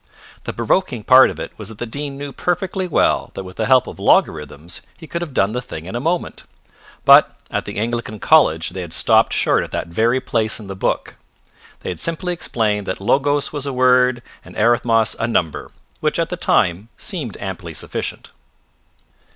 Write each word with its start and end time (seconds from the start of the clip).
The 0.45 0.53
provoking 0.53 1.03
part 1.03 1.29
of 1.29 1.39
it 1.39 1.51
was 1.59 1.69
that 1.69 1.77
the 1.77 1.85
Dean 1.85 2.17
knew 2.17 2.33
perfectly 2.33 2.87
well 2.87 3.29
that 3.35 3.43
with 3.43 3.57
the 3.57 3.67
help 3.67 3.85
of 3.85 3.99
logarithms 3.99 4.81
he 4.97 5.05
could 5.05 5.21
have 5.21 5.31
done 5.31 5.51
the 5.51 5.61
thing 5.61 5.85
in 5.85 5.95
a 5.95 5.99
moment. 5.99 6.41
But 7.05 7.37
at 7.51 7.65
the 7.65 7.77
Anglican 7.77 8.17
college 8.19 8.71
they 8.71 8.81
had 8.81 8.93
stopped 8.93 9.31
short 9.31 9.63
at 9.63 9.69
that 9.69 9.89
very 9.89 10.19
place 10.19 10.59
in 10.59 10.65
the 10.65 10.75
book. 10.75 11.17
They 11.81 11.89
had 11.91 11.99
simply 11.99 12.33
explained 12.33 12.87
that 12.87 12.99
Logos 12.99 13.53
was 13.53 13.67
a 13.67 13.73
word 13.73 14.23
and 14.43 14.55
Arithmos 14.55 15.15
a 15.19 15.27
number, 15.27 15.69
which 15.99 16.17
at 16.17 16.29
the 16.29 16.35
time, 16.35 16.89
seemed 16.97 17.37
amply 17.39 17.75
sufficient. 17.75 18.31